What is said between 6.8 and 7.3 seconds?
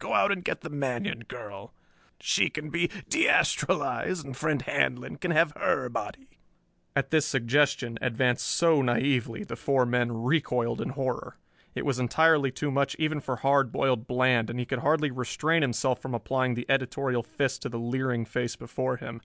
At this